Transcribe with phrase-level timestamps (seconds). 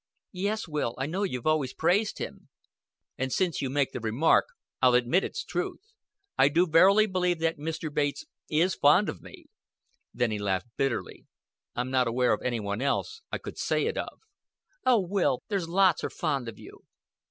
[0.33, 2.49] "Yes, Will, I know you've always praised him."
[3.19, 4.45] "And since you make the remark,
[4.81, 5.93] I'll admit its truth.
[6.39, 7.93] I do verily believe that Mr.
[7.93, 9.45] Bates is fond of me."
[10.11, 11.27] Then he laughed bitterly.
[11.75, 14.21] "I'm not aware of any one else I could say it of."
[14.87, 16.79] "Oh, Will there's lots are fond of you."